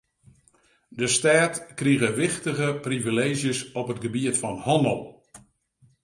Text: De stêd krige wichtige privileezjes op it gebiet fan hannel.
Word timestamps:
De 0.99 1.07
stêd 1.15 1.53
krige 1.79 2.09
wichtige 2.21 2.67
privileezjes 2.87 3.59
op 3.79 3.87
it 3.93 4.01
gebiet 4.05 4.37
fan 4.41 4.57
hannel. 4.67 5.01